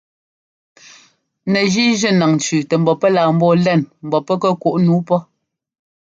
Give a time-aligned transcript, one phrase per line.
[1.51, 5.19] Nɛgíi jʉ́ naŋ tsʉ́ʉ tɛ mbɔ pɛ́ laa ḿbɔɔ lɛŋ ḿbɔ́ pɛ́ kuꞌ nǔu pɔ́.